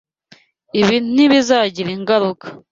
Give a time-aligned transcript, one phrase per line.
[0.79, 2.45] Ibi ntibizagira ingaruka.